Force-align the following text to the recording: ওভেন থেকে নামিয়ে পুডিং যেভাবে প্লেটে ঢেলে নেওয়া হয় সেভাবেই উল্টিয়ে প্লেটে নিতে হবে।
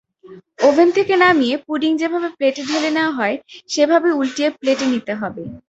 ওভেন 0.59 0.87
থেকে 0.97 1.13
নামিয়ে 1.23 1.55
পুডিং 1.67 1.91
যেভাবে 2.01 2.29
প্লেটে 2.37 2.61
ঢেলে 2.69 2.89
নেওয়া 2.97 3.13
হয় 3.17 3.35
সেভাবেই 3.67 4.17
উল্টিয়ে 4.19 4.49
প্লেটে 4.59 4.85
নিতে 4.93 5.13
হবে। 5.21 5.43